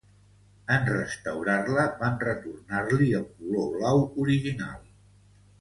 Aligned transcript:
En 0.77 0.87
restaurar-la, 0.91 1.83
van 2.01 2.17
retornar-li 2.25 3.13
el 3.21 3.29
color 3.37 3.71
blau 3.77 4.05
original. 4.25 4.85